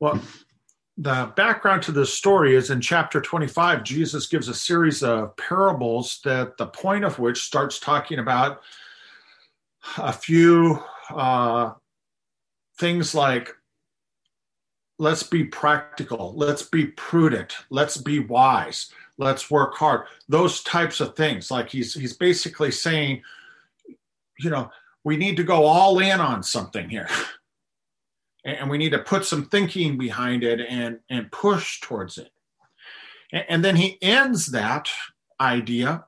[0.00, 0.20] Well,
[0.98, 6.20] the background to this story is in chapter 25, Jesus gives a series of parables
[6.24, 8.62] that the point of which starts talking about
[9.98, 11.72] a few uh,
[12.78, 13.54] things like
[14.98, 20.06] let's be practical, let's be prudent, let's be wise, let's work hard.
[20.28, 21.50] Those types of things.
[21.50, 23.22] Like he's he's basically saying,
[24.38, 24.70] you know,
[25.04, 27.08] we need to go all in on something here.
[28.46, 32.30] and we need to put some thinking behind it and and push towards it.
[33.32, 34.88] And then he ends that
[35.40, 36.04] idea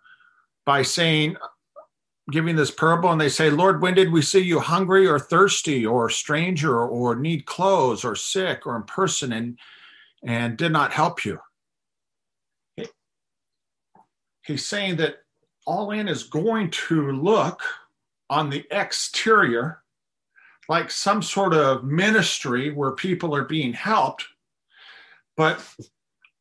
[0.65, 1.37] by saying
[2.31, 5.85] giving this parable and they say lord when did we see you hungry or thirsty
[5.85, 9.59] or stranger or need clothes or sick or in person and
[10.23, 11.39] and did not help you?
[14.45, 15.17] He's saying that
[15.67, 17.63] all in is going to look
[18.31, 19.78] on the exterior
[20.69, 24.27] like some sort of ministry where people are being helped.
[25.37, 25.65] But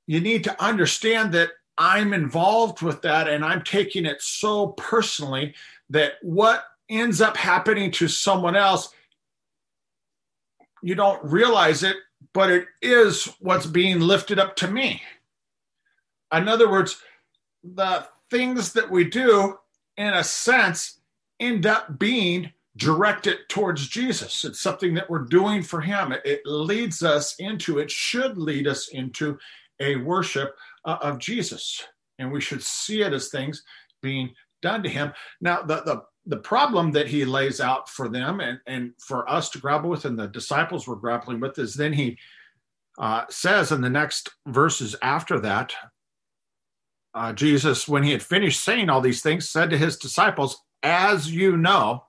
[0.05, 5.53] you need to understand that I'm involved with that and I'm taking it so personally
[5.89, 8.89] that what ends up happening to someone else,
[10.81, 11.95] you don't realize it,
[12.33, 15.02] but it is what's being lifted up to me.
[16.33, 17.02] In other words,
[17.64, 19.58] the things that we do,
[19.95, 21.00] in a sense,
[21.39, 24.45] end up being direct it towards Jesus.
[24.45, 26.14] It's something that we're doing for Him.
[26.23, 29.38] It, leads us into, it should lead us into
[29.80, 31.83] a worship uh, of Jesus.
[32.20, 33.64] And we should see it as things
[34.02, 35.11] being done to Him.
[35.42, 39.50] Now, the, the, the problem that He lays out for them and, and for us
[39.52, 42.17] to grapple with, and the disciples were grappling with, is then He
[42.98, 45.73] uh, says in the next verses after that,
[47.14, 51.31] uh, Jesus, when he had finished saying all these things, said to his disciples, As
[51.31, 52.03] you know,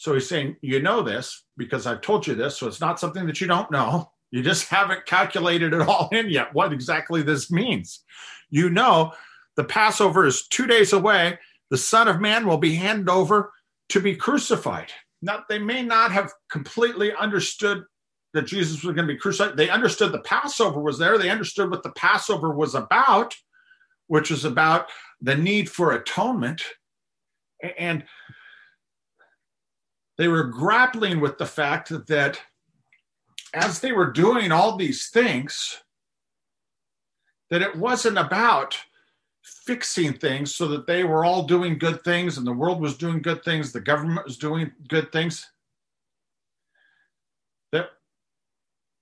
[0.00, 2.56] so he's saying, you know this because I've told you this.
[2.56, 4.10] So it's not something that you don't know.
[4.30, 8.02] You just haven't calculated it all in yet, what exactly this means.
[8.48, 9.12] You know,
[9.56, 11.38] the Passover is two days away.
[11.68, 13.52] The Son of Man will be handed over
[13.90, 14.90] to be crucified.
[15.20, 17.82] Now, they may not have completely understood
[18.32, 19.58] that Jesus was going to be crucified.
[19.58, 21.18] They understood the Passover was there.
[21.18, 23.36] They understood what the Passover was about,
[24.06, 24.86] which is about
[25.20, 26.62] the need for atonement.
[27.78, 28.04] And
[30.20, 32.38] they were grappling with the fact that
[33.54, 35.78] as they were doing all these things,
[37.48, 38.76] that it wasn't about
[39.42, 43.22] fixing things so that they were all doing good things and the world was doing
[43.22, 45.50] good things, the government was doing good things.
[47.72, 47.88] That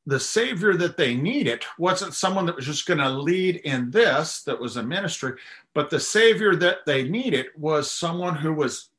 [0.06, 4.44] the savior that they needed wasn't someone that was just going to lead in this,
[4.44, 5.32] that was a ministry,
[5.74, 8.90] but the savior that they needed was someone who was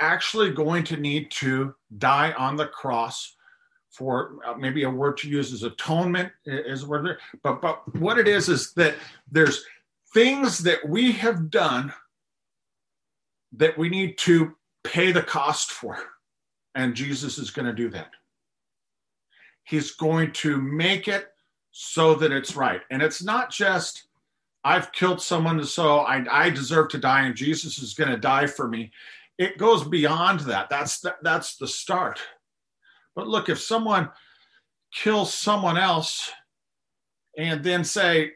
[0.00, 3.34] actually going to need to die on the cross
[3.90, 8.18] for uh, maybe a word to use is atonement is a word but but what
[8.18, 8.94] it is is that
[9.30, 9.64] there's
[10.12, 11.92] things that we have done
[13.52, 15.98] that we need to pay the cost for.
[16.74, 18.10] And jesus is going to do that.
[19.64, 21.28] He's going to make it
[21.72, 22.82] so that it's right.
[22.90, 24.04] And it's not just
[24.64, 28.48] i've killed someone so i, I deserve to die and jesus is going to die
[28.48, 28.90] for me
[29.38, 30.70] it goes beyond that.
[30.70, 32.20] That's the, that's the start.
[33.14, 34.10] But look, if someone
[34.92, 36.30] kills someone else
[37.36, 38.32] and then say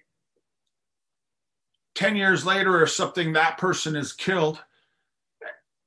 [1.94, 4.62] 10 years later or something that person is killed,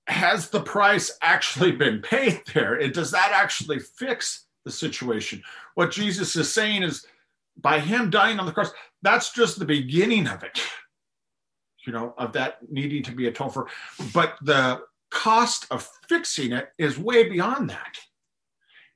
[0.07, 2.79] has the price actually been paid there?
[2.79, 5.44] It, does that actually fix the situation?
[5.75, 7.06] What Jesus is saying is
[7.57, 8.72] by him dying on the cross,
[9.03, 10.59] that's just the beginning of it
[11.85, 13.68] you know, of that needing to be atoned for.
[14.13, 14.81] But the
[15.13, 17.97] cost of fixing it is way beyond that.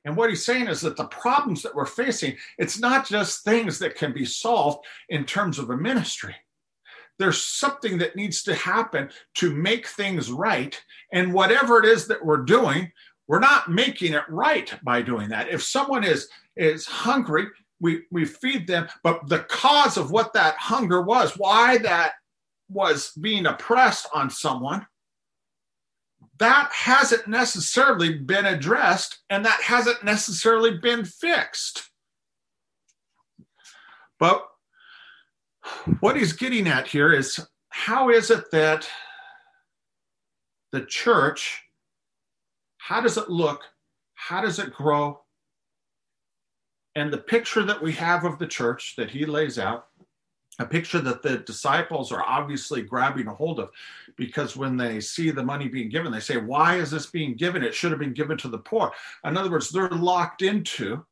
[0.04, 3.78] And what he's saying is that the problems that we're facing, it's not just things
[3.78, 6.34] that can be solved in terms of a ministry.
[7.18, 10.80] There's something that needs to happen to make things right.
[11.12, 12.92] And whatever it is that we're doing,
[13.26, 15.48] we're not making it right by doing that.
[15.48, 17.46] If someone is, is hungry,
[17.80, 22.12] we, we feed them, but the cause of what that hunger was, why that
[22.68, 24.86] was being oppressed on someone,
[26.38, 31.90] that hasn't necessarily been addressed and that hasn't necessarily been fixed.
[34.18, 34.46] But
[36.00, 38.88] what he's getting at here is how is it that
[40.72, 41.62] the church,
[42.78, 43.62] how does it look?
[44.14, 45.20] How does it grow?
[46.94, 49.87] And the picture that we have of the church that he lays out
[50.58, 53.70] a picture that the disciples are obviously grabbing a hold of
[54.16, 57.62] because when they see the money being given, they say, Why is this being given?
[57.62, 58.92] It should have been given to the poor.
[59.24, 61.04] In other words, they're locked into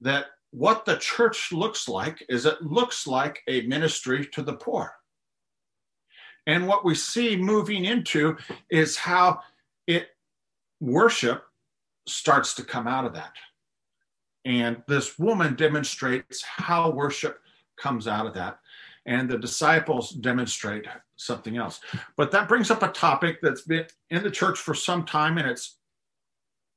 [0.00, 4.92] that what the church looks like is it looks like a ministry to the poor.
[6.46, 8.36] And what we see moving into
[8.70, 9.40] is how
[9.86, 10.08] it
[10.80, 11.44] worship
[12.08, 13.34] starts to come out of that.
[14.44, 17.40] And this woman demonstrates how worship
[17.80, 18.58] comes out of that.
[19.06, 20.86] And the disciples demonstrate
[21.16, 21.80] something else.
[22.16, 25.48] But that brings up a topic that's been in the church for some time, and
[25.48, 25.78] it's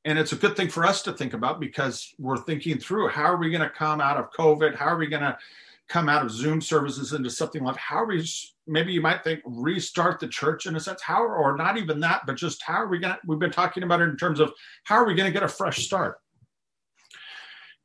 [0.06, 3.24] and it's a good thing for us to think about because we're thinking through how
[3.24, 4.76] are we going to come out of COVID?
[4.76, 5.38] How are we going to
[5.88, 8.26] come out of Zoom services into something like how are we?
[8.68, 11.02] Maybe you might think restart the church in a sense.
[11.02, 13.20] How or not even that, but just how are we going to?
[13.28, 14.54] We've been talking about it in terms of
[14.84, 16.20] how are we going to get a fresh start?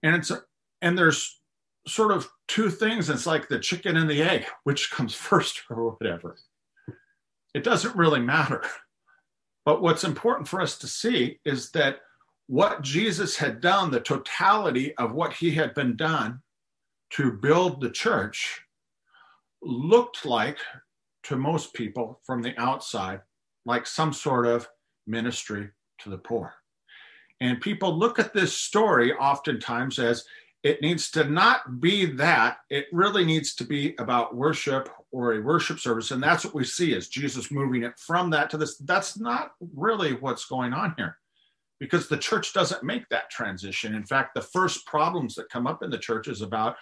[0.03, 0.33] And it's
[0.81, 1.41] and there's
[1.87, 3.09] sort of two things.
[3.09, 6.37] It's like the chicken and the egg, which comes first or whatever.
[7.55, 8.63] It doesn't really matter.
[9.65, 12.01] But what's important for us to see is that
[12.47, 16.41] what Jesus had done, the totality of what he had been done
[17.11, 18.61] to build the church,
[19.61, 20.59] looked like
[21.25, 23.21] to most people from the outside
[23.67, 24.67] like some sort of
[25.07, 26.55] ministry to the poor.
[27.41, 30.25] And people look at this story oftentimes as
[30.63, 35.41] it needs to not be that, it really needs to be about worship or a
[35.41, 36.11] worship service.
[36.11, 38.77] And that's what we see is Jesus moving it from that to this.
[38.79, 41.17] That's not really what's going on here
[41.79, 43.95] because the church doesn't make that transition.
[43.95, 46.77] In fact, the first problems that come up in the church is about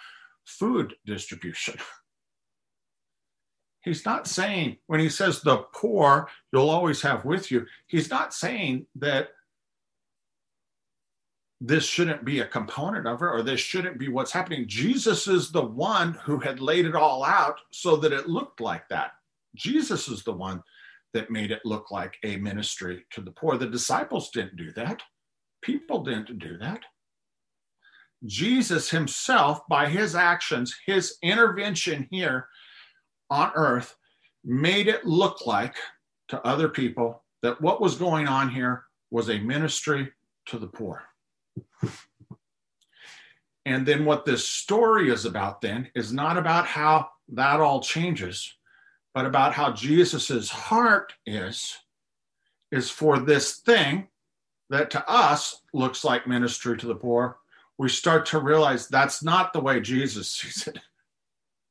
[0.46, 1.76] food distribution.
[3.82, 8.34] He's not saying, when he says the poor you'll always have with you, he's not
[8.34, 9.28] saying that
[11.61, 14.69] this shouldn't be a component of it or this shouldn't be what's happening.
[14.69, 18.88] Jesus is the one who had laid it all out so that it looked like
[18.88, 19.12] that.
[19.55, 20.62] Jesus is the one
[21.14, 23.56] that made it look like a ministry to the poor.
[23.56, 25.03] The disciples didn't do that,
[25.62, 26.85] people didn't do that.
[28.25, 32.49] Jesus himself, by his actions, his intervention here
[33.31, 33.97] on earth,
[34.44, 35.76] made it look like
[36.29, 40.12] to other people that what was going on here was a ministry
[40.47, 41.02] to the poor.
[43.64, 48.55] And then what this story is about then is not about how that all changes,
[49.12, 51.76] but about how Jesus's heart is
[52.70, 54.08] is for this thing
[54.70, 57.38] that to us looks like ministry to the poor.
[57.79, 60.79] We start to realize that's not the way Jesus sees it.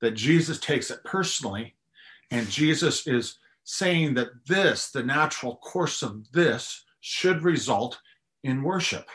[0.01, 1.75] That Jesus takes it personally
[2.31, 7.99] and Jesus is saying that this, the natural course of this, should result
[8.43, 9.07] in worship.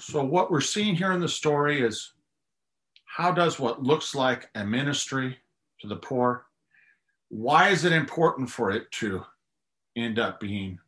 [0.00, 2.12] So, what we're seeing here in the story is
[3.04, 5.38] how does what looks like a ministry
[5.80, 6.46] to the poor,
[7.28, 9.24] why is it important for it to
[9.96, 10.78] end up being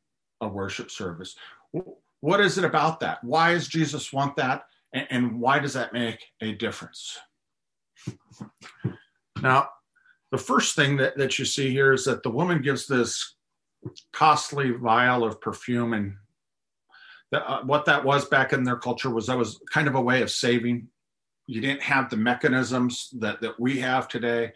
[0.41, 1.37] a worship service?
[2.21, 3.23] What is it about that?
[3.23, 4.67] Why does Jesus want that?
[4.93, 7.19] And why does that make a difference?
[9.43, 9.69] Now,
[10.31, 13.35] the first thing that, that you see here is that the woman gives this
[14.13, 16.17] costly vial of perfume and
[17.43, 20.23] uh, what that was back in their culture was that was kind of a way
[20.23, 20.89] of saving.
[21.47, 24.53] You didn't have the mechanisms that, that we have today.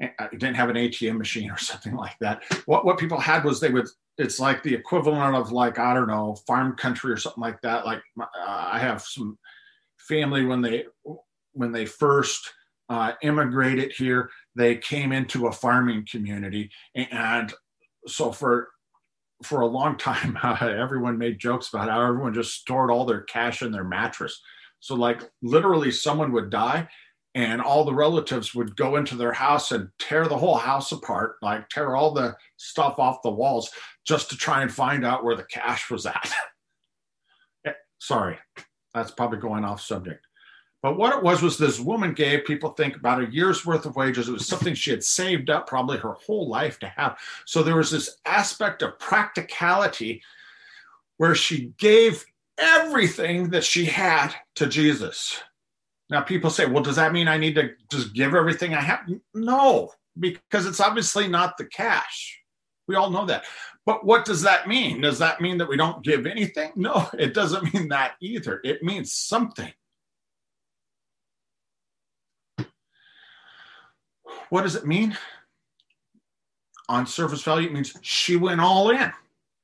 [0.00, 0.08] You
[0.38, 2.42] didn't have an ATM machine or something like that.
[2.66, 3.88] What what people had was they would.
[4.18, 7.86] It's like the equivalent of like I don't know farm country or something like that.
[7.86, 9.38] Like uh, I have some
[9.98, 10.84] family when they
[11.52, 12.52] when they first
[12.88, 17.52] uh, immigrated here, they came into a farming community, and
[18.06, 18.68] so for
[19.42, 23.62] for a long time, everyone made jokes about how everyone just stored all their cash
[23.62, 24.40] in their mattress.
[24.80, 26.88] So, like, literally, someone would die,
[27.34, 31.36] and all the relatives would go into their house and tear the whole house apart,
[31.42, 33.70] like tear all the stuff off the walls
[34.04, 36.32] just to try and find out where the cash was at.
[37.66, 38.38] Eh, sorry,
[38.94, 40.26] that's probably going off subject.
[40.82, 43.96] But what it was was this woman gave people think about a year's worth of
[43.96, 44.28] wages.
[44.28, 47.18] It was something she had saved up probably her whole life to have.
[47.44, 50.22] So there was this aspect of practicality
[51.18, 52.24] where she gave
[52.58, 55.38] everything that she had to Jesus.
[56.08, 59.00] Now people say, well, does that mean I need to just give everything I have?
[59.34, 62.40] No, because it's obviously not the cash.
[62.88, 63.44] We all know that.
[63.86, 65.02] But what does that mean?
[65.02, 66.72] Does that mean that we don't give anything?
[66.74, 68.60] No, it doesn't mean that either.
[68.64, 69.72] It means something.
[74.50, 75.16] What does it mean?
[76.88, 79.12] On surface value, it means she went all in.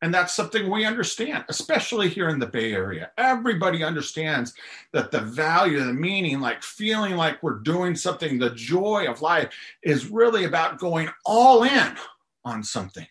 [0.03, 3.11] And that's something we understand, especially here in the Bay Area.
[3.17, 4.53] Everybody understands
[4.93, 9.49] that the value, the meaning, like feeling like we're doing something, the joy of life
[9.83, 11.97] is really about going all in
[12.45, 13.07] on something.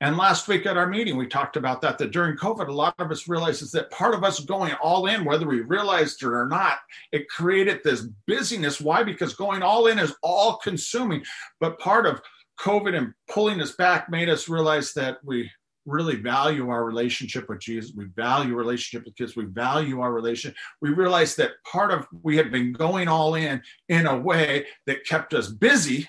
[0.00, 2.94] And last week at our meeting, we talked about that, that during COVID, a lot
[2.98, 6.46] of us realizes that part of us going all in, whether we realized it or
[6.46, 6.78] not,
[7.12, 8.80] it created this busyness.
[8.80, 9.04] Why?
[9.04, 11.22] Because going all in is all consuming.
[11.60, 12.20] But part of
[12.60, 15.50] COVID and pulling us back made us realize that we
[15.86, 17.92] really value our relationship with Jesus.
[17.94, 19.36] We value relationship with kids.
[19.36, 20.54] We value our relation.
[20.80, 25.06] We realized that part of we had been going all in in a way that
[25.06, 26.08] kept us busy,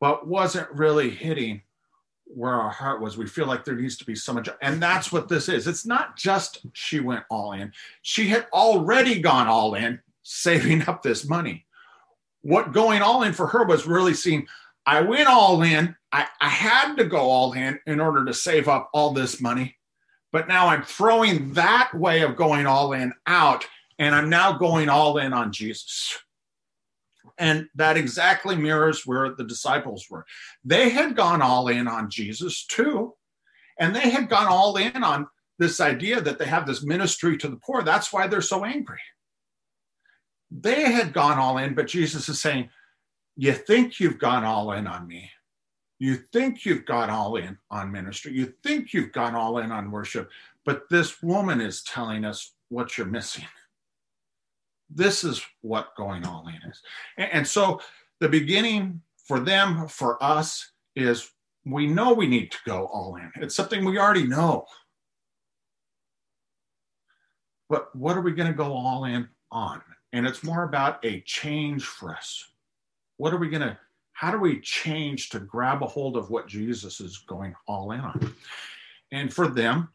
[0.00, 1.62] but wasn't really hitting
[2.26, 3.16] where our heart was.
[3.16, 5.66] We feel like there needs to be so much, and that's what this is.
[5.66, 7.72] It's not just she went all in.
[8.02, 11.66] She had already gone all in, saving up this money.
[12.42, 14.46] What going all in for her was really seeing
[14.86, 15.96] I went all in.
[16.12, 19.76] I, I had to go all in in order to save up all this money.
[20.32, 23.66] But now I'm throwing that way of going all in out,
[23.98, 26.18] and I'm now going all in on Jesus.
[27.38, 30.24] And that exactly mirrors where the disciples were.
[30.64, 33.14] They had gone all in on Jesus too.
[33.78, 35.26] And they had gone all in on
[35.58, 37.82] this idea that they have this ministry to the poor.
[37.82, 39.00] That's why they're so angry.
[40.50, 42.70] They had gone all in, but Jesus is saying,
[43.36, 45.30] you think you've gone all in on me.
[45.98, 48.32] You think you've gone all in on ministry.
[48.32, 50.30] You think you've gone all in on worship.
[50.64, 53.44] But this woman is telling us what you're missing.
[54.88, 56.82] This is what going all in is.
[57.16, 57.80] And, so
[58.20, 61.30] the beginning for them, for us, is
[61.64, 63.30] we know we need to go all in.
[63.36, 64.66] It's something we already know.
[67.68, 69.82] But what are we going to go all in on?
[70.12, 72.44] And it's more about a change for us
[73.16, 73.76] what are we going to
[74.12, 78.00] how do we change to grab a hold of what jesus is going all in
[78.00, 78.34] on
[79.12, 79.88] and for them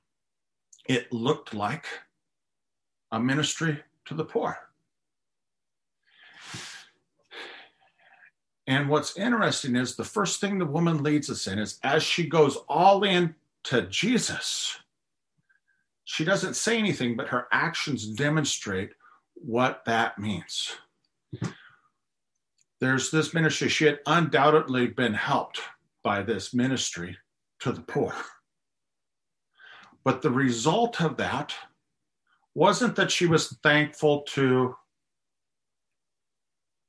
[0.87, 1.85] it looked like
[3.11, 4.57] a ministry to the poor
[8.71, 12.27] and what's interesting is the first thing the woman leads us in is as she
[12.27, 14.77] goes all in to jesus
[16.03, 18.91] she doesn't say anything but her actions demonstrate
[19.35, 20.75] what that means
[22.81, 23.69] there's this ministry.
[23.69, 25.61] She had undoubtedly been helped
[26.03, 27.15] by this ministry
[27.59, 28.11] to the poor.
[30.03, 31.53] But the result of that
[32.55, 34.75] wasn't that she was thankful to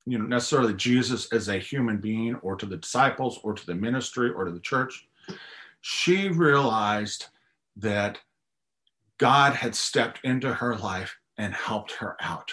[0.06, 3.74] you know necessarily Jesus as a human being or to the disciples or to the
[3.74, 5.06] ministry or to the church.
[5.80, 7.26] She realized
[7.76, 8.18] that
[9.18, 12.52] God had stepped into her life and helped her out.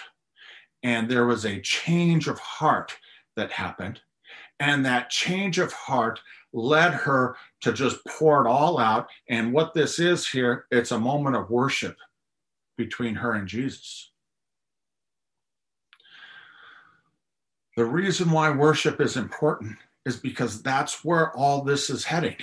[0.82, 2.96] And there was a change of heart
[3.36, 4.00] that happened.
[4.58, 6.20] And that change of heart
[6.52, 9.08] led her to just pour it all out.
[9.28, 11.96] And what this is here, it's a moment of worship
[12.76, 14.09] between her and Jesus.
[17.80, 22.36] The reason why worship is important is because that's where all this is heading.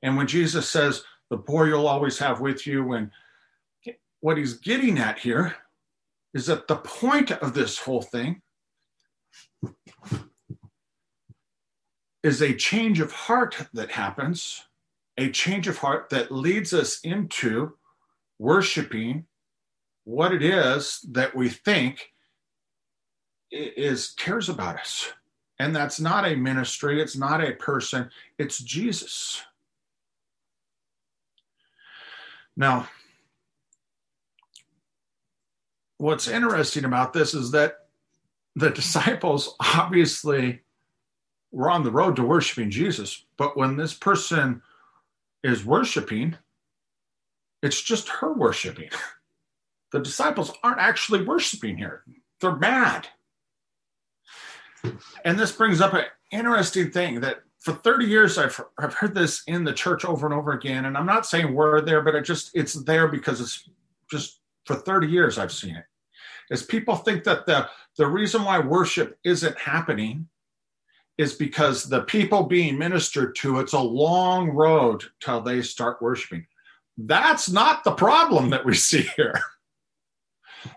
[0.00, 3.10] And when Jesus says, the poor you'll always have with you, and
[4.20, 5.54] what he's getting at here
[6.32, 8.40] is that the point of this whole thing
[12.22, 14.62] is a change of heart that happens,
[15.18, 17.74] a change of heart that leads us into
[18.38, 19.26] worshiping
[20.04, 22.14] what it is that we think
[23.50, 25.12] is cares about us.
[25.58, 29.42] And that's not a ministry, it's not a person, it's Jesus.
[32.56, 32.88] Now,
[35.98, 37.86] what's interesting about this is that
[38.56, 40.60] the disciples obviously
[41.52, 44.62] were on the road to worshiping Jesus, but when this person
[45.42, 46.36] is worshiping,
[47.62, 48.90] it's just her worshiping.
[49.92, 52.04] The disciples aren't actually worshiping here,
[52.40, 53.08] they're mad.
[55.24, 59.42] And this brings up an interesting thing that for 30 years I've, I've heard this
[59.46, 60.86] in the church over and over again.
[60.86, 63.68] And I'm not saying we're there, but it just it's there because it's
[64.10, 65.84] just for 30 years I've seen it.
[66.50, 70.28] Is people think that the the reason why worship isn't happening
[71.18, 76.46] is because the people being ministered to, it's a long road till they start worshiping.
[76.96, 79.38] That's not the problem that we see here.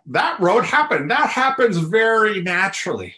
[0.05, 1.09] That road happened.
[1.11, 3.15] That happens very naturally.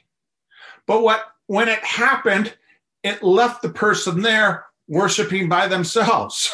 [0.88, 2.56] But what when it happened,
[3.04, 6.54] it left the person there worshiping by themselves.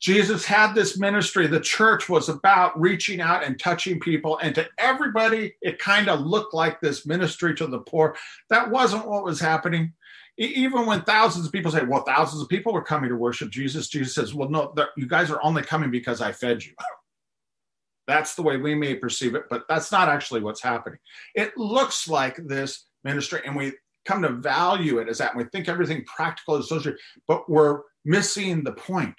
[0.00, 1.46] Jesus had this ministry.
[1.46, 4.38] The church was about reaching out and touching people.
[4.38, 8.14] And to everybody, it kind of looked like this ministry to the poor.
[8.50, 9.94] That wasn't what was happening.
[10.38, 13.88] Even when thousands of people say, well, thousands of people were coming to worship Jesus,
[13.88, 16.74] Jesus says, well, no, you guys are only coming because I fed you.
[18.06, 21.00] That's the way we may perceive it, but that's not actually what's happening.
[21.34, 23.72] It looks like this ministry, and we
[24.04, 25.34] come to value it as that.
[25.34, 26.92] And we think everything practical is social,
[27.26, 29.18] but we're missing the point.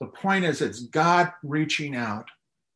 [0.00, 2.26] The point is, it's God reaching out,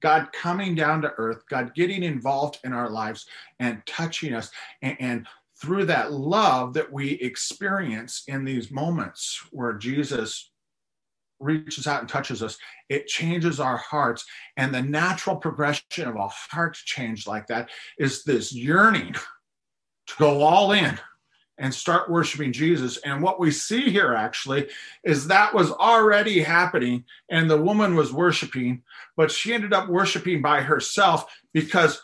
[0.01, 3.27] God coming down to earth, God getting involved in our lives
[3.59, 4.51] and touching us.
[4.83, 5.27] And, and
[5.61, 10.51] through that love that we experience in these moments where Jesus
[11.41, 14.25] reaches out and touches us, it changes our hearts.
[14.57, 20.43] And the natural progression of a heart change like that is this yearning to go
[20.43, 20.99] all in
[21.59, 22.99] and start worshiping Jesus.
[22.99, 24.69] And what we see here actually
[25.05, 28.83] is that was already happening, and the woman was worshiping,
[29.17, 32.01] but she ended up worshiping by herself because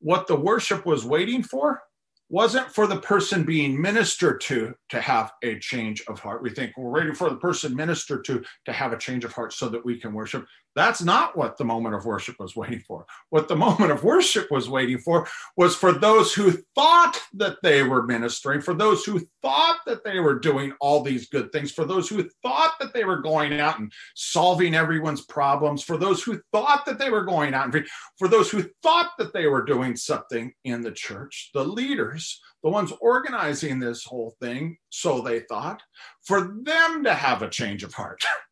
[0.00, 1.82] what the worship was waiting for
[2.28, 6.42] wasn't for the person being ministered to to have a change of heart.
[6.42, 9.52] We think we're waiting for the person ministered to to have a change of heart
[9.52, 10.46] so that we can worship.
[10.76, 13.06] That's not what the moment of worship was waiting for.
[13.30, 17.82] What the moment of worship was waiting for was for those who thought that they
[17.82, 21.86] were ministering, for those who thought that they were doing all these good things, for
[21.86, 26.38] those who thought that they were going out and solving everyone's problems, for those who
[26.52, 29.96] thought that they were going out and for those who thought that they were doing
[29.96, 35.82] something in the church, the leaders, the ones organizing this whole thing, so they thought,
[36.22, 38.22] for them to have a change of heart.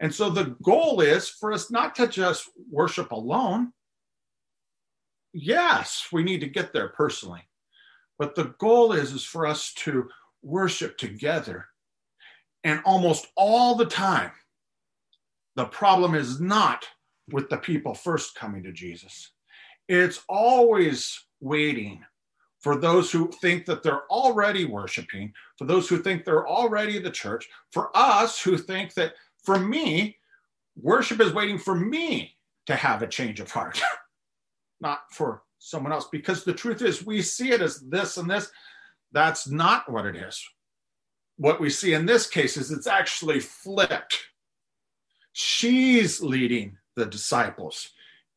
[0.00, 3.72] And so the goal is for us not to just worship alone.
[5.32, 7.42] Yes, we need to get there personally.
[8.18, 10.08] But the goal is, is for us to
[10.42, 11.66] worship together.
[12.64, 14.32] And almost all the time,
[15.54, 16.84] the problem is not
[17.30, 19.32] with the people first coming to Jesus.
[19.88, 22.04] It's always waiting
[22.60, 27.10] for those who think that they're already worshiping, for those who think they're already the
[27.10, 29.14] church, for us who think that
[29.46, 30.18] for me,
[30.76, 32.36] worship is waiting for me
[32.66, 33.80] to have a change of heart,
[34.80, 36.08] not for someone else.
[36.10, 38.50] Because the truth is, we see it as this and this.
[39.12, 40.44] That's not what it is.
[41.38, 44.18] What we see in this case is it's actually flipped.
[45.32, 47.90] She's leading the disciples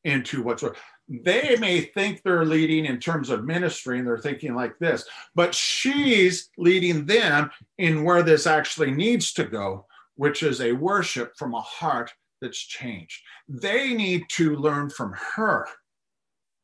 [0.04, 0.64] into what's
[1.10, 5.56] they may think they're leading in terms of ministry and they're thinking like this, but
[5.56, 9.88] she's leading them in where this actually needs to go,
[10.20, 13.22] which is a worship from a heart that's changed.
[13.48, 15.66] They need to learn from her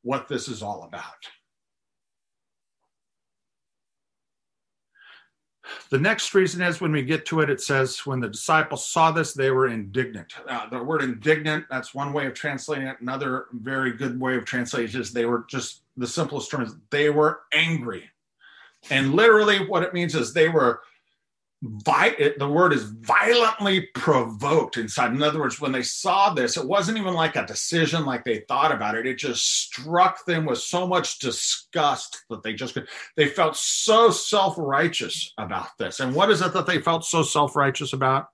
[0.01, 1.03] what this is all about.
[5.89, 9.11] The next reason is when we get to it, it says, when the disciples saw
[9.11, 10.33] this, they were indignant.
[10.49, 12.97] Uh, the word indignant, that's one way of translating it.
[12.99, 16.75] Another very good way of translating it is they were just the simplest term is
[16.89, 18.03] they were angry.
[18.89, 20.81] And literally, what it means is they were
[21.61, 25.11] vi- the word is violently provoked inside.
[25.11, 28.39] In other words, when they saw this, it wasn't even like a decision like they
[28.47, 29.05] thought about it.
[29.05, 34.11] It just struck them with so much disgust that they just could, they felt so
[34.11, 35.99] self righteous about this.
[35.99, 38.27] And what is it that they felt so self righteous about?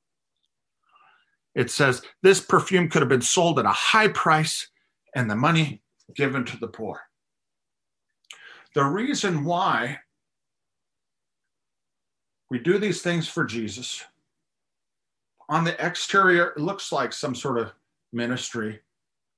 [1.53, 4.69] It says this perfume could have been sold at a high price
[5.15, 5.81] and the money
[6.15, 7.01] given to the poor.
[8.73, 9.99] The reason why
[12.51, 14.03] we do these things for Jesus.
[15.47, 17.71] On the exterior, it looks like some sort of
[18.11, 18.81] ministry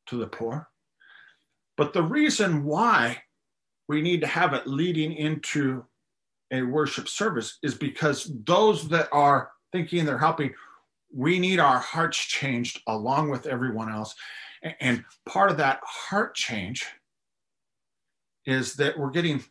[0.08, 0.68] to the poor.
[1.78, 3.22] But the reason why
[3.88, 5.86] we need to have it leading into
[6.52, 10.52] a worship service is because those that are thinking they're helping,
[11.14, 14.16] we need our hearts changed along with everyone else.
[14.80, 16.88] And part of that heart change
[18.48, 19.44] is that we're getting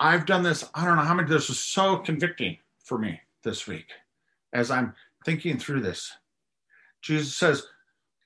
[0.00, 3.66] I've done this, I don't know how many, this is so convicting for me this
[3.66, 3.86] week
[4.54, 4.94] as I'm
[5.26, 6.10] thinking through this.
[7.02, 7.66] Jesus says,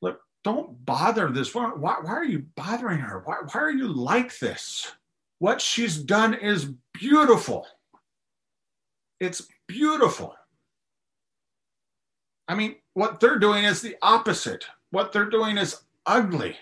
[0.01, 1.81] Look, don't bother this woman.
[1.81, 3.23] Why, why are you bothering her?
[3.25, 4.93] Why, why are you like this?
[5.41, 7.67] What she's done is beautiful.
[9.19, 10.37] It's beautiful.
[12.47, 14.65] I mean, what they're doing is the opposite.
[14.91, 16.57] What they're doing is ugly.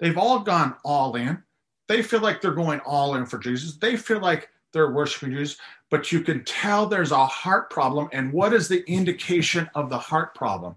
[0.00, 1.43] They've all gone all in
[1.88, 3.76] they feel like they're going all in for Jesus.
[3.76, 5.56] They feel like they're worshiping Jesus,
[5.90, 8.08] but you can tell there's a heart problem.
[8.12, 10.76] And what is the indication of the heart problem?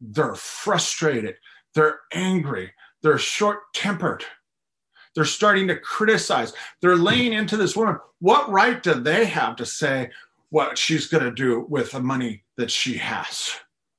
[0.00, 1.36] They're frustrated,
[1.74, 4.24] they're angry, they're short tempered.
[5.14, 6.52] They're starting to criticize.
[6.80, 7.98] They're laying into this woman.
[8.18, 10.10] What right do they have to say
[10.50, 13.52] what she's going to do with the money that she has?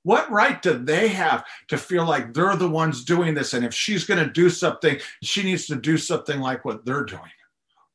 [0.06, 3.56] What right do they have to feel like they're the ones doing this?
[3.56, 7.06] And if she's going to do something, she needs to do something like what they're
[7.06, 7.32] doing.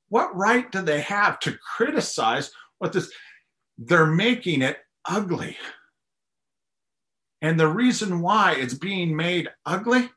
[0.08, 3.12] What right do they have to criticize what this?
[3.78, 5.56] They're making it ugly.
[7.42, 10.10] And the reason why it's being made ugly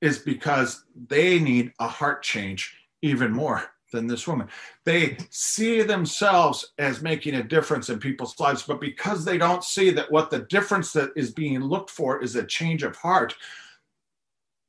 [0.00, 4.48] is because they need a heart change even more than this woman.
[4.84, 9.90] They see themselves as making a difference in people's lives, but because they don't see
[9.90, 13.34] that what the difference that is being looked for is a change of heart,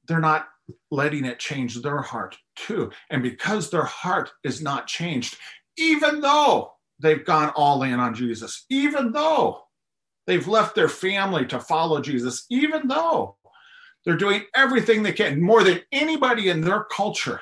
[0.07, 0.47] they're not
[0.89, 2.91] letting it change their heart too.
[3.09, 5.37] And because their heart is not changed,
[5.77, 9.63] even though they've gone all in on Jesus, even though
[10.27, 13.37] they've left their family to follow Jesus, even though
[14.05, 17.41] they're doing everything they can, more than anybody in their culture,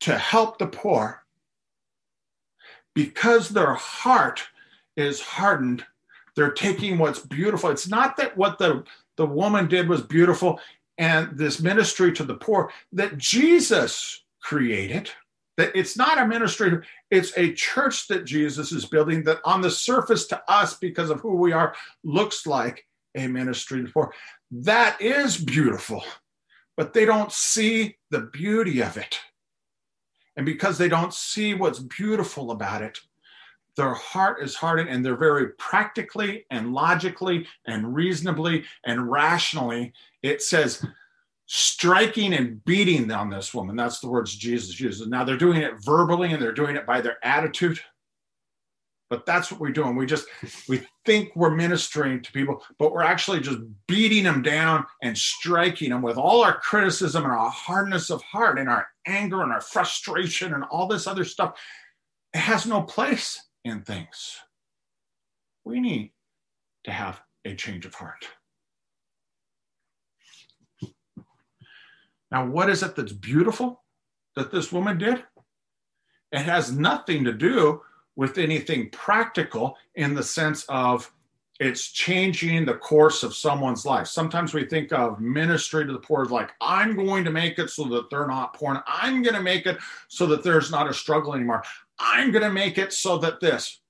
[0.00, 1.24] to help the poor,
[2.94, 4.42] because their heart
[4.96, 5.84] is hardened,
[6.34, 7.70] they're taking what's beautiful.
[7.70, 8.84] It's not that what the,
[9.16, 10.60] the woman did was beautiful
[10.98, 15.10] and this ministry to the poor that Jesus created.
[15.56, 16.80] That it's not a ministry,
[17.10, 21.20] it's a church that Jesus is building that on the surface to us, because of
[21.20, 24.12] who we are, looks like a ministry to the poor.
[24.50, 26.04] That is beautiful,
[26.76, 29.18] but they don't see the beauty of it.
[30.36, 32.98] And because they don't see what's beautiful about it,
[33.76, 40.42] their heart is hardened and they're very practically and logically and reasonably and rationally, it
[40.42, 40.84] says,
[41.46, 43.76] striking and beating on this woman.
[43.76, 45.06] That's the words Jesus uses.
[45.06, 47.78] Now they're doing it verbally and they're doing it by their attitude.
[49.08, 49.94] But that's what we're doing.
[49.94, 50.26] We just
[50.68, 55.90] we think we're ministering to people, but we're actually just beating them down and striking
[55.90, 59.60] them with all our criticism and our hardness of heart and our anger and our
[59.60, 61.56] frustration and all this other stuff.
[62.34, 64.38] It has no place in things.
[65.64, 66.12] We need
[66.84, 68.26] to have a change of heart.
[72.30, 73.84] Now, what is it that's beautiful
[74.34, 75.22] that this woman did?
[76.32, 77.82] It has nothing to do
[78.16, 81.10] with anything practical in the sense of
[81.58, 84.06] it's changing the course of someone's life.
[84.06, 87.70] Sometimes we think of ministry to the poor as like, I'm going to make it
[87.70, 88.74] so that they're not poor.
[88.74, 91.62] and I'm going to make it so that there's not a struggle anymore.
[91.98, 93.80] I'm going to make it so that this.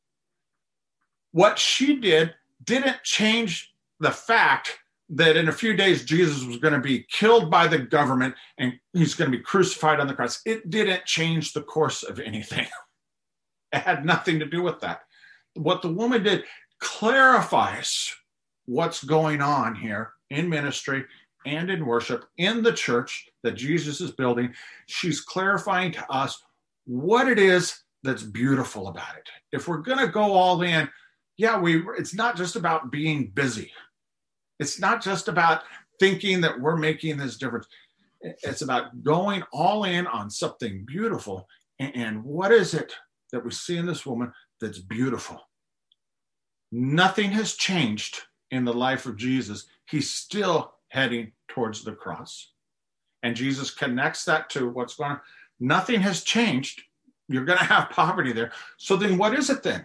[1.32, 2.34] What she did
[2.64, 7.50] didn't change the fact that in a few days Jesus was going to be killed
[7.50, 10.40] by the government and he's going to be crucified on the cross.
[10.46, 12.66] It didn't change the course of anything.
[13.72, 15.02] Had nothing to do with that.
[15.54, 16.44] What the woman did
[16.80, 18.14] clarifies
[18.66, 21.04] what's going on here in ministry
[21.46, 24.52] and in worship in the church that Jesus is building.
[24.86, 26.42] She's clarifying to us
[26.86, 29.28] what it is that's beautiful about it.
[29.52, 30.88] If we're going to go all in,
[31.36, 33.70] yeah, we it's not just about being busy.
[34.58, 35.62] It's not just about
[36.00, 37.66] thinking that we're making this difference.
[38.20, 41.46] It's about going all in on something beautiful.
[41.78, 42.94] And what is it
[43.32, 45.40] that we see in this woman that's beautiful?
[46.72, 49.66] Nothing has changed in the life of Jesus.
[49.88, 52.52] He's still heading towards the cross.
[53.22, 55.20] And Jesus connects that to what's going on.
[55.58, 56.82] Nothing has changed.
[57.28, 58.52] You're going to have poverty there.
[58.76, 59.84] So then what is it then?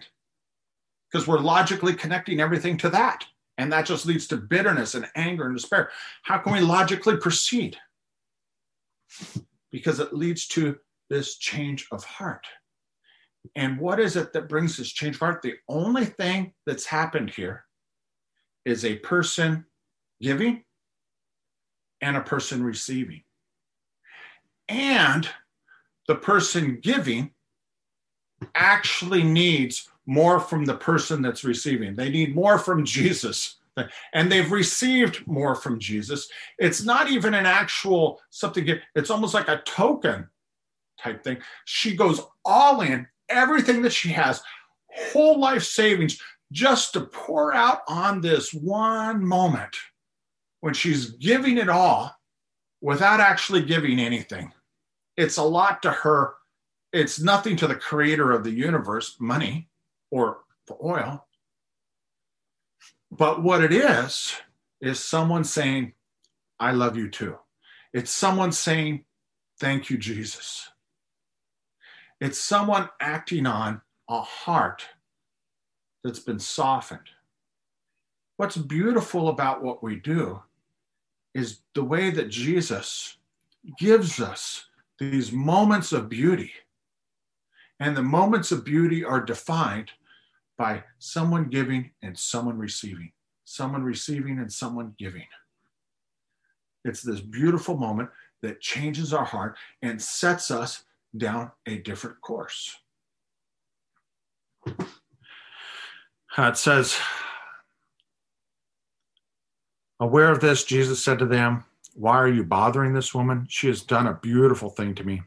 [1.10, 3.24] Because we're logically connecting everything to that.
[3.58, 5.90] And that just leads to bitterness and anger and despair.
[6.22, 7.76] How can we logically proceed?
[9.70, 10.78] Because it leads to
[11.10, 12.46] this change of heart.
[13.56, 15.42] And what is it that brings this change of heart?
[15.42, 17.64] The only thing that's happened here
[18.64, 19.64] is a person
[20.20, 20.64] giving
[22.00, 23.22] and a person receiving.
[24.68, 25.28] And
[26.08, 27.32] the person giving
[28.54, 31.94] actually needs more from the person that's receiving.
[31.94, 33.56] They need more from Jesus.
[34.12, 36.28] And they've received more from Jesus.
[36.58, 40.28] It's not even an actual something, it's almost like a token
[41.00, 41.38] type thing.
[41.64, 44.42] She goes all in, everything that she has,
[45.12, 49.76] whole life savings, just to pour out on this one moment
[50.60, 52.14] when she's giving it all
[52.80, 54.52] without actually giving anything.
[55.16, 56.34] It's a lot to her.
[56.92, 59.68] It's nothing to the creator of the universe, money
[60.10, 61.26] or the oil.
[63.10, 64.34] But what it is,
[64.82, 65.92] is someone saying,
[66.58, 67.38] I love you too.
[67.94, 69.04] It's someone saying,
[69.60, 70.68] Thank you, Jesus.
[72.22, 74.86] It's someone acting on a heart
[76.04, 77.10] that's been softened.
[78.36, 80.40] What's beautiful about what we do
[81.34, 83.16] is the way that Jesus
[83.76, 84.66] gives us
[85.00, 86.52] these moments of beauty.
[87.80, 89.90] And the moments of beauty are defined
[90.56, 93.10] by someone giving and someone receiving,
[93.46, 95.26] someone receiving and someone giving.
[96.84, 98.10] It's this beautiful moment
[98.42, 100.84] that changes our heart and sets us
[101.16, 102.76] down a different course.
[106.36, 106.96] Uh, it says,
[110.00, 113.46] Aware of this, Jesus said to them, Why are you bothering this woman?
[113.48, 115.22] She has done a beautiful thing to me.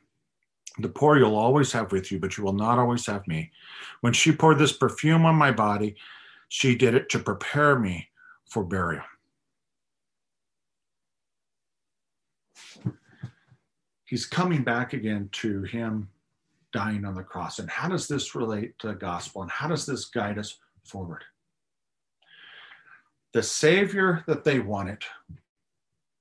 [0.80, 3.52] The poor you'll always have with you, but you will not always have me.
[4.02, 5.96] When she poured this perfume on my body,
[6.50, 8.10] she did it to prepare me
[8.50, 9.04] for burial.
[14.06, 16.10] He's coming back again to him
[16.72, 17.60] dying on the cross.
[17.60, 19.42] And how does this relate to the gospel?
[19.42, 21.24] And how does this guide us forward?
[23.34, 25.04] The Savior that they wanted,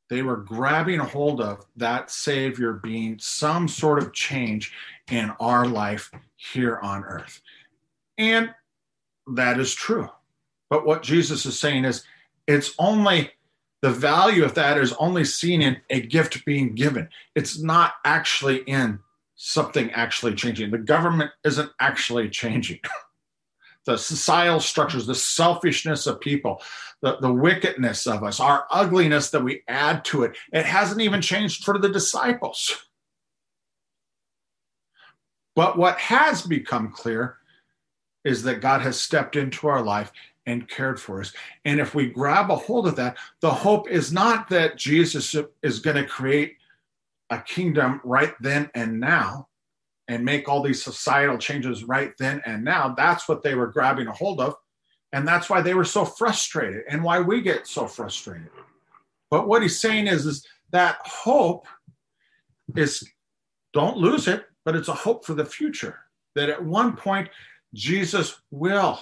[0.08, 4.72] they were grabbing a hold of that Savior being some sort of change
[5.10, 7.40] in our life here on earth.
[8.16, 8.54] And
[9.26, 10.08] that is true.
[10.70, 12.04] But what Jesus is saying is
[12.46, 13.30] it's only
[13.84, 17.06] the value of that is only seen in a gift being given.
[17.34, 18.98] It's not actually in
[19.34, 20.70] something actually changing.
[20.70, 22.80] The government isn't actually changing.
[23.84, 26.62] the societal structures, the selfishness of people,
[27.02, 31.20] the, the wickedness of us, our ugliness that we add to it, it hasn't even
[31.20, 32.86] changed for the disciples.
[35.54, 37.36] But what has become clear
[38.24, 40.10] is that God has stepped into our life
[40.46, 41.32] and cared for us.
[41.64, 45.78] And if we grab a hold of that, the hope is not that Jesus is
[45.78, 46.56] going to create
[47.30, 49.48] a kingdom right then and now
[50.08, 52.94] and make all these societal changes right then and now.
[52.94, 54.54] That's what they were grabbing a hold of.
[55.12, 58.50] And that's why they were so frustrated and why we get so frustrated.
[59.30, 61.66] But what he's saying is, is that hope
[62.76, 63.08] is
[63.72, 66.00] don't lose it, but it's a hope for the future.
[66.34, 67.28] That at one point,
[67.74, 69.00] Jesus will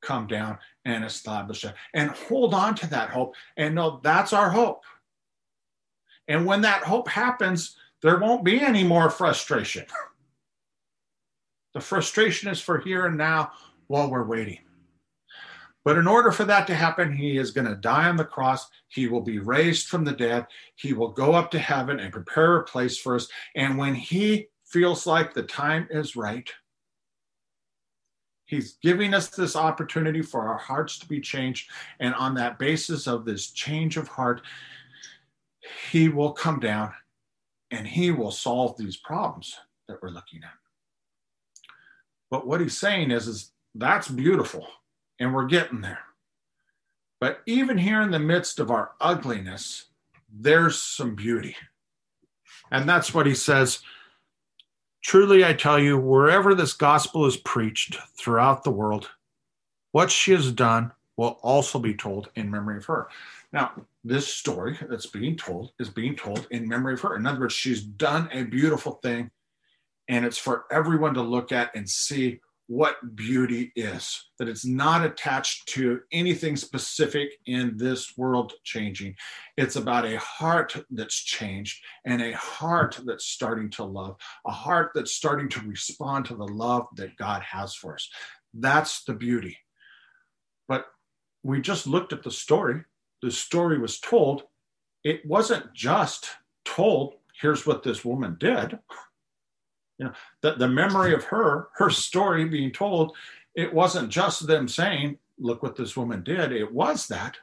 [0.00, 4.50] come down and establish it and hold on to that hope and know that's our
[4.50, 4.82] hope.
[6.28, 9.84] And when that hope happens, there won't be any more frustration.
[11.74, 13.52] the frustration is for here and now
[13.88, 14.58] while we're waiting.
[15.84, 18.68] But in order for that to happen, he is going to die on the cross.
[18.88, 20.46] He will be raised from the dead.
[20.74, 23.28] He will go up to heaven and prepare a place for us.
[23.56, 26.48] And when he feels like the time is right,
[28.50, 31.70] he's giving us this opportunity for our hearts to be changed.
[32.00, 34.42] And on that basis of this change of heart,
[35.90, 36.92] he will come down
[37.70, 39.54] and he will solve these problems
[39.86, 40.50] that we're looking at.
[42.28, 44.66] But what he's saying is, is that's beautiful
[45.20, 46.00] and we're getting there.
[47.20, 49.86] But even here in the midst of our ugliness,
[50.32, 51.54] there's some beauty.
[52.72, 53.80] And that's what he says.
[55.02, 59.10] Truly, I tell you, wherever this gospel is preached throughout the world,
[59.92, 63.08] what she has done will also be told in memory of her.
[63.52, 63.72] Now,
[64.04, 67.16] this story that's being told is being told in memory of her.
[67.16, 69.30] In other words, she's done a beautiful thing,
[70.08, 75.04] and it's for everyone to look at and see what beauty is, that it's not
[75.04, 79.16] attached to anything specific in this world changing.
[79.56, 84.92] It's about a heart that's changed and a heart that's starting to love, a heart
[84.94, 88.08] that's starting to respond to the love that God has for us.
[88.54, 89.58] That's the beauty.
[90.68, 90.86] But
[91.42, 92.84] we just looked at the story
[93.20, 94.44] the story was told,
[95.04, 96.28] it wasn't just
[96.64, 98.78] told, here's what this woman did.
[100.00, 103.14] You know, the, the memory of her, her story being told,
[103.54, 106.52] it wasn't just them saying, look what this woman did.
[106.52, 107.36] It was that,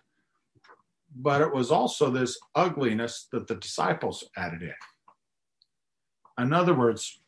[1.16, 4.74] but it was also this ugliness that the disciples added in.
[6.44, 7.20] In other words,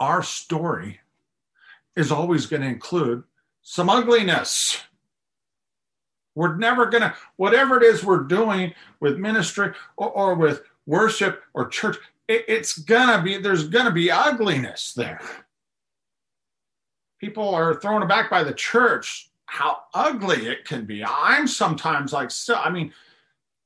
[0.00, 0.98] our story
[1.94, 3.22] is always going to include
[3.62, 4.82] some ugliness.
[6.34, 11.44] We're never going to, whatever it is we're doing with ministry or, or with worship
[11.54, 11.98] or church,
[12.32, 12.78] it, it's
[13.16, 15.20] to be, there's to be ugliness there.
[17.20, 21.04] People are thrown aback by the church, how ugly it can be.
[21.04, 22.92] I'm sometimes like, so, I mean,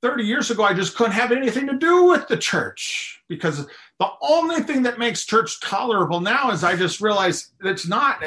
[0.03, 3.67] 30 years ago, I just couldn't have anything to do with the church because
[3.99, 8.23] the only thing that makes church tolerable now is I just realize it's not.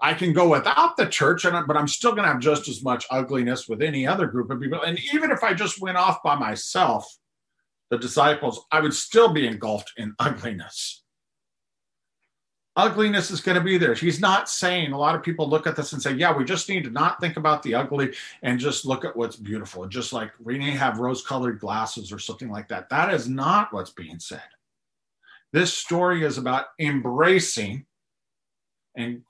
[0.00, 2.82] I can go without the church, and but I'm still going to have just as
[2.82, 4.82] much ugliness with any other group of people.
[4.82, 7.18] And even if I just went off by myself,
[7.94, 11.02] the disciples, I would still be engulfed in ugliness.
[12.76, 13.94] Ugliness is going to be there.
[13.94, 16.68] He's not saying, a lot of people look at this and say, yeah, we just
[16.68, 19.86] need to not think about the ugly and just look at what's beautiful.
[19.86, 22.88] Just like we need to have rose colored glasses or something like that.
[22.90, 24.42] That is not what's being said.
[25.52, 27.86] This story is about embracing
[28.96, 29.22] and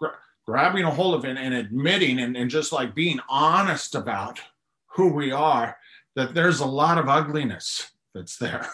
[0.46, 4.40] grabbing a hold of it and admitting and, and just like being honest about
[4.86, 5.76] who we are,
[6.16, 8.66] that there's a lot of ugliness that's there.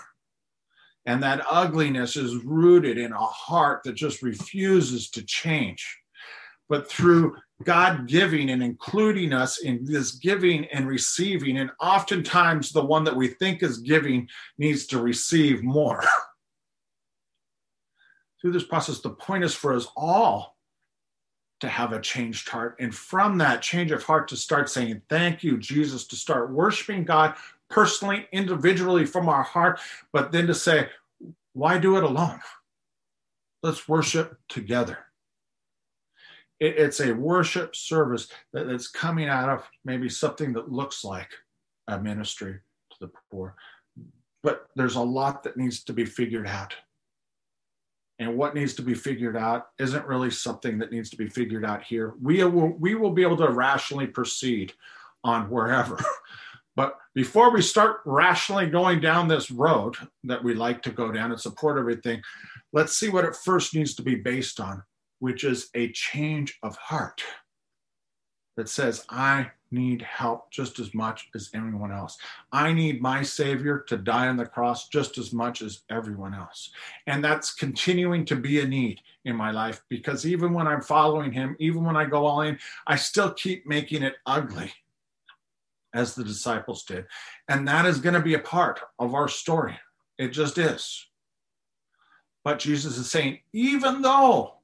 [1.07, 5.99] And that ugliness is rooted in a heart that just refuses to change.
[6.69, 11.59] But through God giving and including us in this giving and receiving.
[11.59, 16.03] And oftentimes, the one that we think is giving needs to receive more.
[18.41, 20.57] Through this process, the point is for us all
[21.61, 22.77] to have a changed heart.
[22.81, 27.05] And from that change of heart, to start saying, Thank you, Jesus, to start worshiping
[27.05, 27.35] God
[27.71, 29.81] personally, individually from our heart,
[30.13, 30.89] but then to say,
[31.55, 32.41] Why do it alone?
[33.63, 34.99] Let's worship together.
[36.59, 41.31] It's a worship service that's coming out of maybe something that looks like
[41.89, 43.55] a ministry to the poor.
[44.43, 46.75] But there's a lot that needs to be figured out.
[48.19, 51.65] And what needs to be figured out isn't really something that needs to be figured
[51.65, 52.13] out here.
[52.21, 54.75] We will, we will be able to rationally proceed
[55.25, 55.99] on wherever.
[56.77, 61.33] But before we start rationally going down this road that we like to go down
[61.33, 62.23] and support everything,
[62.73, 64.83] let's see what it first needs to be based on,
[65.19, 67.23] which is a change of heart
[68.57, 72.19] that says, I need help just as much as anyone else.
[72.53, 76.71] I need my Savior to die on the cross just as much as everyone else.
[77.07, 81.33] And that's continuing to be a need in my life because even when I'm following
[81.33, 84.73] Him, even when I go all in, I still keep making it ugly
[85.95, 87.07] as the disciples did.
[87.49, 89.79] And that is going to be a part of our story.
[90.19, 91.07] It just is.
[92.45, 94.55] But Jesus is saying, even though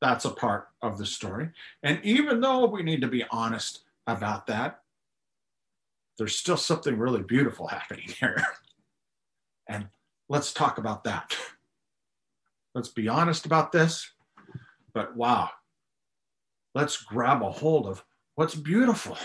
[0.00, 1.50] that's a part of the story,
[1.82, 4.80] and even though we need to be honest about that,
[6.18, 8.42] there's still something really beautiful happening here.
[9.68, 9.88] and
[10.28, 11.36] let's talk about that.
[12.74, 14.10] Let's be honest about this.
[14.92, 15.50] But wow,
[16.74, 19.16] let's grab a hold of what's beautiful.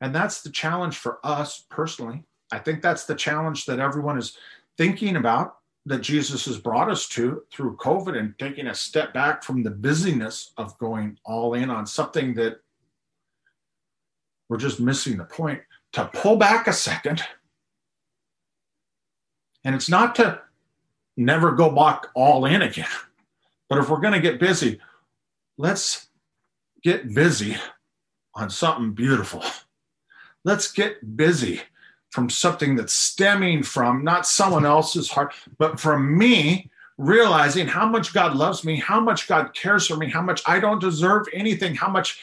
[0.00, 2.24] And that's the challenge for us personally.
[2.52, 4.36] I think that's the challenge that everyone is
[4.76, 9.42] thinking about that Jesus has brought us to through COVID and taking a step back
[9.42, 12.60] from the busyness of going all in on something that
[14.48, 15.60] we're just missing the point.
[15.94, 17.22] To pull back a second.
[19.64, 20.40] And it's not to
[21.16, 22.86] never go back all in again.
[23.68, 24.80] But if we're going to get busy,
[25.58, 26.08] let's
[26.82, 27.56] get busy
[28.34, 29.42] on something beautiful.
[30.44, 31.60] Let's get busy
[32.10, 38.12] from something that's stemming from not someone else's heart, but from me realizing how much
[38.12, 41.74] God loves me, how much God cares for me, how much I don't deserve anything,
[41.74, 42.20] how much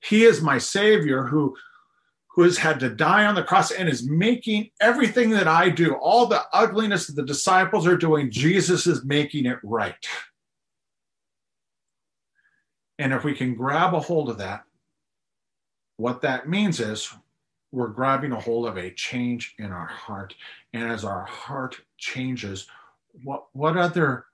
[0.00, 1.56] He is my Savior who,
[2.28, 5.94] who has had to die on the cross and is making everything that I do,
[5.94, 10.06] all the ugliness that the disciples are doing, Jesus is making it right.
[12.98, 14.64] And if we can grab a hold of that,
[15.96, 17.12] what that means is
[17.74, 20.34] we're grabbing a hold of a change in our heart.
[20.72, 22.68] And as our heart changes,
[23.24, 24.26] what, what other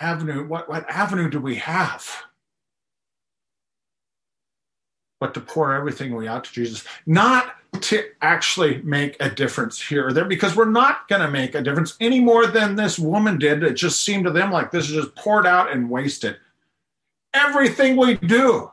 [0.00, 2.08] avenue, what, what avenue do we have?
[5.20, 10.06] But to pour everything we out to Jesus, not to actually make a difference here
[10.06, 13.38] or there, because we're not going to make a difference any more than this woman
[13.38, 13.62] did.
[13.62, 16.38] It just seemed to them like this is just poured out and wasted.
[17.34, 18.72] Everything we do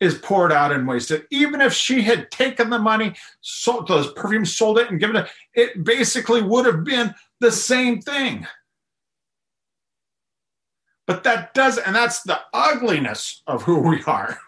[0.00, 1.26] is poured out and wasted.
[1.30, 5.28] Even if she had taken the money, sold those perfumes, sold it, and given it,
[5.54, 8.46] it basically would have been the same thing.
[11.06, 14.38] But that does, and that's the ugliness of who we are.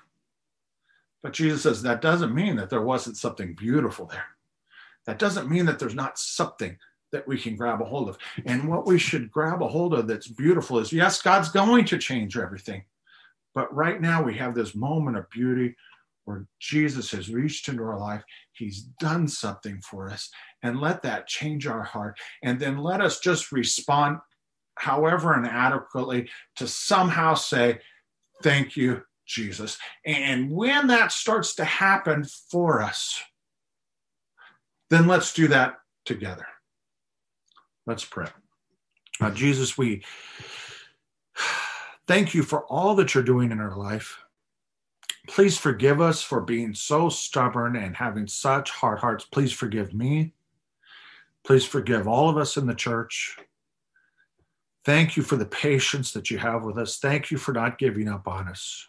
[1.23, 4.25] But Jesus says that doesn't mean that there wasn't something beautiful there.
[5.07, 6.77] That doesn't mean that there's not something
[7.13, 8.19] that we can grab a hold of.
[8.45, 11.99] And what we should grab a hold of that's beautiful is yes, God's going to
[11.99, 12.85] change everything.
[13.57, 15.75] But right now, we have this moment of beauty
[16.27, 18.23] where Jesus has reached into our life.
[18.53, 20.29] He's done something for us.
[20.63, 22.19] And let that change our heart.
[22.43, 24.19] And then let us just respond,
[24.75, 27.81] however inadequately, to somehow say,
[28.43, 29.79] Thank you, Jesus.
[30.05, 33.19] And when that starts to happen for us,
[34.91, 36.47] then let's do that together.
[37.87, 38.27] Let's pray.
[39.19, 40.05] Uh, Jesus, we
[42.07, 44.19] Thank you for all that you're doing in our life.
[45.27, 49.25] Please forgive us for being so stubborn and having such hard hearts.
[49.25, 50.33] Please forgive me.
[51.45, 53.37] Please forgive all of us in the church.
[54.85, 56.99] Thank you for the patience that you have with us.
[56.99, 58.87] Thank you for not giving up on us.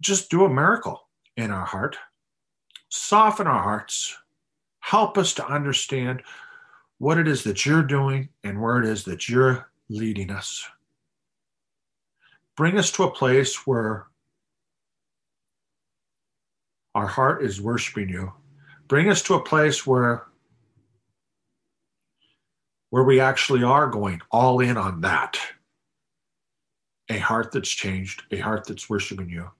[0.00, 1.96] Just do a miracle in our heart.
[2.90, 4.16] Soften our hearts.
[4.78, 6.22] Help us to understand
[6.98, 10.64] what it is that you're doing and where it is that you're leading us
[12.56, 14.06] bring us to a place where
[16.94, 18.32] our heart is worshiping you.
[18.88, 20.26] Bring us to a place where
[22.90, 25.38] where we actually are going all in on that.
[27.10, 29.50] a heart that's changed, a heart that's worshiping you,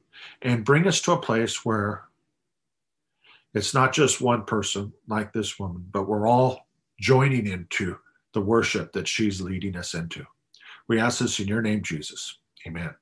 [0.42, 2.05] and bring us to a place where
[3.55, 6.68] it's not just one person like this woman, but we're all
[7.01, 7.99] joining into
[8.34, 10.26] the worship that she's leading us into.
[10.88, 12.38] We ask this in your name, Jesus.
[12.67, 12.95] Amen.